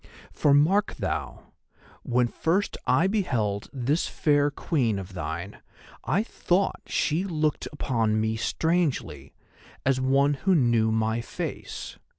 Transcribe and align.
For 0.33 0.51
mark 0.51 0.95
thou, 0.95 1.51
when 2.01 2.27
first 2.27 2.75
I 2.87 3.05
beheld 3.05 3.69
this 3.71 4.07
fair 4.07 4.49
Queen 4.49 4.97
of 4.97 5.13
thine 5.13 5.59
I 6.03 6.23
thought 6.23 6.81
she 6.87 7.23
looked 7.23 7.67
upon 7.71 8.19
me 8.19 8.35
strangely, 8.35 9.35
as 9.85 10.01
one 10.01 10.33
who 10.41 10.55
knew 10.55 10.91
my 10.91 11.21
face. 11.21 11.99